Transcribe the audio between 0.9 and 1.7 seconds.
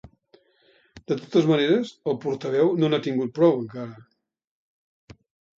De totes